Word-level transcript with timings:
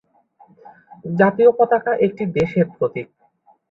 জাতীয় 1.13 1.49
পতাকা 1.57 1.91
একটি 2.05 2.23
দেশের 2.37 2.65
প্রতীক। 2.71 3.07